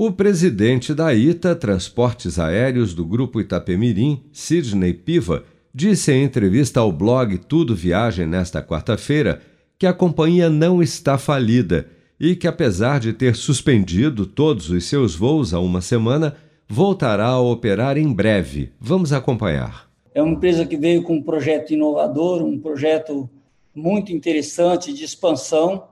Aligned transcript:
O 0.00 0.12
presidente 0.12 0.94
da 0.94 1.12
ITA 1.12 1.56
Transportes 1.56 2.38
Aéreos 2.38 2.94
do 2.94 3.04
Grupo 3.04 3.40
Itapemirim, 3.40 4.22
Sidney 4.30 4.94
Piva, 4.94 5.42
disse 5.74 6.12
em 6.12 6.22
entrevista 6.22 6.78
ao 6.78 6.92
blog 6.92 7.36
Tudo 7.36 7.74
Viagem 7.74 8.24
nesta 8.24 8.62
quarta-feira 8.62 9.42
que 9.76 9.88
a 9.88 9.92
companhia 9.92 10.48
não 10.48 10.80
está 10.80 11.18
falida 11.18 11.88
e 12.20 12.36
que, 12.36 12.46
apesar 12.46 13.00
de 13.00 13.12
ter 13.12 13.34
suspendido 13.34 14.24
todos 14.24 14.70
os 14.70 14.84
seus 14.84 15.16
voos 15.16 15.52
há 15.52 15.58
uma 15.58 15.80
semana, 15.80 16.36
voltará 16.68 17.26
a 17.26 17.40
operar 17.40 17.98
em 17.98 18.12
breve. 18.12 18.70
Vamos 18.80 19.12
acompanhar. 19.12 19.90
É 20.14 20.22
uma 20.22 20.34
empresa 20.34 20.64
que 20.64 20.76
veio 20.76 21.02
com 21.02 21.16
um 21.16 21.22
projeto 21.22 21.72
inovador, 21.72 22.40
um 22.44 22.60
projeto 22.60 23.28
muito 23.74 24.12
interessante 24.12 24.92
de 24.92 25.02
expansão 25.02 25.88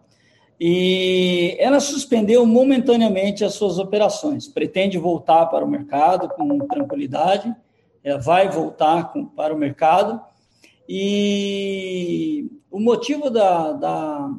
e 0.59 1.55
ela 1.59 1.81
suspendeu 1.81 2.47
momentaneamente 2.47 3.45
as 3.45 3.55
suas 3.55 3.79
operações. 3.79 4.49
Pretende 4.49 4.97
voltar 4.97 5.47
para 5.47 5.65
o 5.65 5.69
mercado 5.69 6.29
com 6.31 6.59
tranquilidade, 6.67 7.55
ela 8.03 8.19
vai 8.19 8.49
voltar 8.49 9.13
com, 9.13 9.27
para 9.27 9.55
o 9.55 9.59
mercado. 9.59 10.21
E 10.89 12.51
o 12.71 12.81
motivo 12.81 13.29
da, 13.29 13.73
da, 13.73 14.31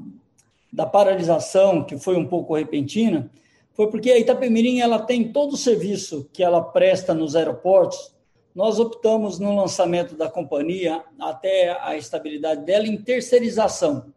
da, 0.73 0.85
paralisação, 0.85 1.83
que 1.83 1.97
foi 1.97 2.15
um 2.15 2.25
pouco 2.25 2.55
repentina, 2.55 3.29
foi 3.73 3.91
porque 3.91 4.09
a 4.09 4.17
Itapemirim 4.17 4.79
ela 4.79 4.99
tem 4.99 5.31
todo 5.31 5.53
o 5.53 5.57
serviço 5.57 6.27
que 6.33 6.41
ela 6.41 6.63
presta 6.63 7.13
nos 7.13 7.35
aeroportos. 7.35 8.15
Nós 8.55 8.79
optamos 8.79 9.37
no 9.37 9.55
lançamento 9.55 10.15
da 10.15 10.27
companhia, 10.27 11.03
até 11.19 11.77
a 11.79 11.95
estabilidade 11.95 12.65
dela, 12.65 12.87
em 12.87 12.97
terceirização 12.97 14.11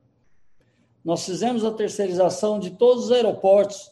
nós 1.05 1.25
fizemos 1.25 1.65
a 1.65 1.73
terceirização 1.73 2.59
de 2.59 2.71
todos 2.71 3.07
os 3.07 3.13
aeroportos, 3.13 3.91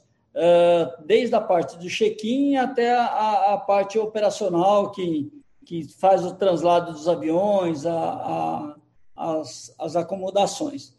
desde 1.04 1.34
a 1.34 1.40
parte 1.40 1.78
do 1.78 1.88
check-in 1.88 2.56
até 2.56 2.96
a, 2.96 3.62
parte 3.66 3.98
operacional, 3.98 4.92
que, 4.92 5.32
que 5.64 5.84
faz 5.84 6.24
o 6.24 6.34
translado 6.34 6.92
dos 6.92 7.08
aviões, 7.08 7.84
a, 7.86 7.92
a 7.92 8.76
as, 9.18 9.74
as 9.78 9.96
acomodações. 9.96 10.96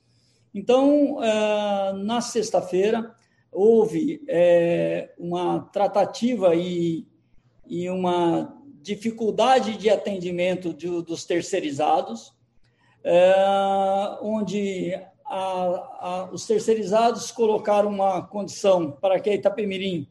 Então, 0.54 1.18
na 2.04 2.20
sexta-feira, 2.22 3.16
houve 3.52 4.22
é, 4.28 5.14
uma 5.18 5.62
tratativa 5.72 6.54
e, 6.56 7.08
e 7.66 7.90
uma 7.90 8.56
dificuldade 8.82 9.78
de 9.78 9.90
atendimento 9.90 10.74
dos 10.74 11.24
terceirizados, 11.24 12.34
onde 14.22 15.00
a, 15.30 16.00
a, 16.00 16.30
os 16.32 16.48
terceirizados 16.48 17.32
colocaram 17.32 17.90
uma 17.90 18.22
condição 18.22 18.92
para 18.92 19.20
que 19.20 19.30
a 19.30 19.36
Itapemirim 19.36 20.08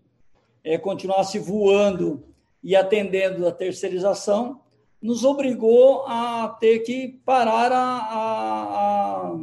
é, 0.62 0.78
continuasse 0.78 1.40
voando 1.40 2.22
e 2.62 2.76
atendendo 2.76 3.46
a 3.46 3.52
terceirização, 3.52 4.60
nos 5.02 5.24
obrigou 5.24 6.04
a 6.06 6.56
ter 6.60 6.80
que 6.80 7.20
parar 7.24 7.72
a, 7.72 9.34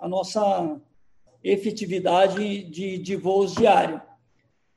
a, 0.00 0.08
nossa 0.08 0.80
efetividade 1.42 2.64
de, 2.64 2.98
de 2.98 3.16
voos 3.16 3.54
diários. 3.54 4.00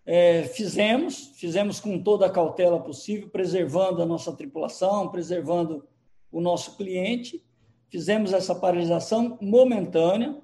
É, 0.05 0.43
fizemos, 0.43 1.31
fizemos 1.35 1.79
com 1.79 2.01
toda 2.01 2.25
a 2.25 2.29
cautela 2.29 2.79
possível, 2.79 3.29
preservando 3.29 4.01
a 4.01 4.05
nossa 4.05 4.33
tripulação, 4.33 5.09
preservando 5.09 5.85
o 6.31 6.41
nosso 6.41 6.75
cliente, 6.75 7.43
fizemos 7.91 8.31
essa 8.31 8.55
paralisação 8.55 9.37
momentânea, 9.41 10.37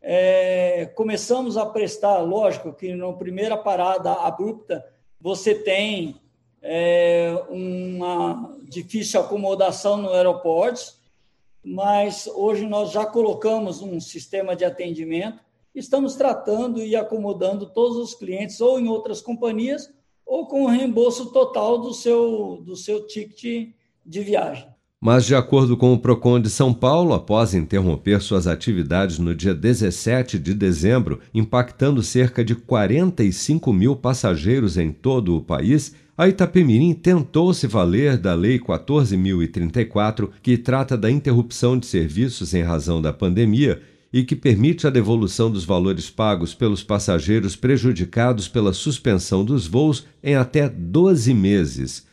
é, 0.00 0.86
começamos 0.94 1.56
a 1.56 1.66
prestar, 1.66 2.18
lógico 2.20 2.72
que 2.72 2.94
na 2.94 3.12
primeira 3.12 3.56
parada 3.56 4.12
abrupta 4.12 4.84
você 5.20 5.54
tem 5.54 6.20
é, 6.62 7.34
uma 7.50 8.56
difícil 8.62 9.20
acomodação 9.20 9.98
no 9.98 10.10
aeroporto, 10.10 10.94
mas 11.62 12.26
hoje 12.28 12.66
nós 12.66 12.92
já 12.92 13.04
colocamos 13.04 13.82
um 13.82 14.00
sistema 14.00 14.56
de 14.56 14.64
atendimento, 14.64 15.40
estamos 15.74 16.14
tratando 16.14 16.82
e 16.82 16.96
acomodando 16.96 17.66
todos 17.66 17.98
os 17.98 18.14
clientes 18.14 18.60
ou 18.60 18.80
em 18.80 18.88
outras 18.88 19.20
companhias 19.20 19.92
ou 20.24 20.46
com 20.46 20.64
o 20.64 20.68
reembolso 20.68 21.30
total 21.30 21.78
do 21.78 21.92
seu, 21.92 22.62
do 22.64 22.74
seu 22.74 23.06
ticket 23.06 23.74
de 24.04 24.20
viagem. 24.20 24.75
Mas, 25.00 25.26
de 25.26 25.34
acordo 25.34 25.76
com 25.76 25.92
o 25.92 25.98
PROCON 25.98 26.40
de 26.40 26.48
São 26.48 26.72
Paulo, 26.72 27.12
após 27.12 27.54
interromper 27.54 28.20
suas 28.22 28.46
atividades 28.46 29.18
no 29.18 29.34
dia 29.34 29.54
17 29.54 30.38
de 30.38 30.54
dezembro, 30.54 31.20
impactando 31.34 32.02
cerca 32.02 32.42
de 32.42 32.54
45 32.54 33.72
mil 33.72 33.94
passageiros 33.94 34.78
em 34.78 34.90
todo 34.90 35.36
o 35.36 35.42
país, 35.42 35.94
a 36.16 36.26
Itapemirim 36.26 36.94
tentou 36.94 37.52
se 37.52 37.66
valer 37.66 38.16
da 38.16 38.32
Lei 38.32 38.58
14.034, 38.58 40.30
que 40.42 40.56
trata 40.56 40.96
da 40.96 41.10
interrupção 41.10 41.78
de 41.78 41.84
serviços 41.84 42.54
em 42.54 42.62
razão 42.62 43.02
da 43.02 43.12
pandemia 43.12 43.82
e 44.10 44.24
que 44.24 44.34
permite 44.34 44.86
a 44.86 44.90
devolução 44.90 45.50
dos 45.50 45.66
valores 45.66 46.08
pagos 46.08 46.54
pelos 46.54 46.82
passageiros 46.82 47.54
prejudicados 47.54 48.48
pela 48.48 48.72
suspensão 48.72 49.44
dos 49.44 49.66
voos 49.66 50.06
em 50.24 50.34
até 50.34 50.70
12 50.70 51.34
meses. 51.34 52.06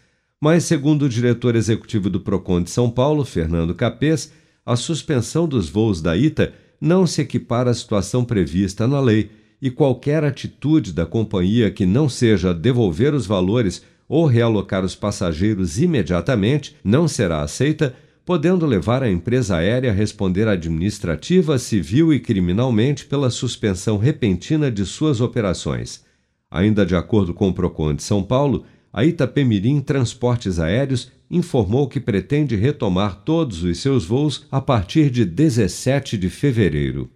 Mas, 0.43 0.65
segundo 0.65 1.03
o 1.03 1.09
diretor 1.09 1.55
executivo 1.55 2.09
do 2.09 2.19
PROCON 2.19 2.61
de 2.61 2.69
São 2.69 2.89
Paulo, 2.89 3.23
Fernando 3.23 3.73
Capês, 3.73 4.29
a 4.65 4.75
suspensão 4.75 5.47
dos 5.47 5.69
voos 5.69 6.01
da 6.01 6.17
ITA 6.17 6.51
não 6.81 7.07
se 7.07 7.21
equipara 7.21 7.71
à 7.71 7.73
situação 7.73 8.25
prevista 8.25 8.85
na 8.85 8.99
lei 8.99 9.31
e 9.61 9.71
qualquer 9.71 10.21
atitude 10.25 10.91
da 10.91 11.05
companhia 11.05 11.71
que 11.71 11.85
não 11.85 12.09
seja 12.09 12.53
devolver 12.53 13.13
os 13.13 13.25
valores 13.25 13.83
ou 14.05 14.25
realocar 14.25 14.83
os 14.83 14.93
passageiros 14.95 15.79
imediatamente 15.79 16.75
não 16.83 17.07
será 17.07 17.41
aceita, 17.41 17.95
podendo 18.25 18.65
levar 18.65 19.01
a 19.01 19.09
empresa 19.09 19.55
aérea 19.55 19.91
a 19.91 19.95
responder 19.95 20.49
administrativa, 20.49 21.57
civil 21.57 22.13
e 22.13 22.19
criminalmente 22.19 23.05
pela 23.05 23.29
suspensão 23.29 23.97
repentina 23.97 24.69
de 24.69 24.85
suas 24.85 25.21
operações. 25.21 26.03
Ainda 26.51 26.85
de 26.85 26.97
acordo 26.97 27.33
com 27.33 27.47
o 27.47 27.53
Procon 27.53 27.93
de 27.93 28.03
São 28.03 28.21
Paulo, 28.21 28.65
a 28.93 29.03
Itapemirim 29.03 29.81
Transportes 29.81 30.59
Aéreos 30.59 31.11
informou 31.29 31.87
que 31.87 31.99
pretende 31.99 32.55
retomar 32.55 33.23
todos 33.23 33.63
os 33.63 33.79
seus 33.79 34.05
voos 34.05 34.45
a 34.51 34.61
partir 34.61 35.09
de 35.09 35.25
17 35.25 36.15
de 36.15 36.29
fevereiro. 36.29 37.09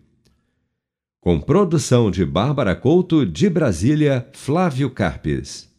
Com 1.21 1.39
produção 1.39 2.09
de 2.09 2.25
Bárbara 2.25 2.75
Couto, 2.75 3.23
de 3.23 3.47
Brasília, 3.47 4.27
Flávio 4.33 4.89
Carpes. 4.89 5.69